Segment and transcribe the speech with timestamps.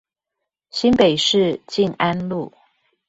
[0.71, 2.51] 新北市靜安路